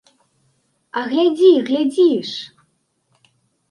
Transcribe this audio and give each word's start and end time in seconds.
А 0.95 1.05
глядзі, 1.13 1.51
глядзі 1.71 2.09
ж! 2.35 2.37